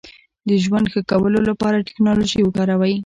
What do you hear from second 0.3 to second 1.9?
د ژوند ښه کولو لپاره